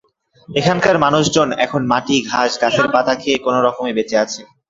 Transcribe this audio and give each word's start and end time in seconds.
এখানকার 0.49 0.95
মানুষজন 1.05 1.49
এখন 1.65 1.81
মাটি, 1.91 2.17
ঘাস, 2.29 2.51
গাছের 2.61 2.87
পাতা 2.93 3.13
খেয়ে 3.15 3.37
কোনো 3.45 3.59
রকমে 3.67 3.91
বেঁচে 3.97 4.15
আছে। 4.23 4.41